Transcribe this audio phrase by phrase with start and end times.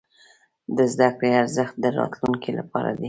[0.77, 2.99] د زده کړې ارزښت د راتلونکي لپاره دی.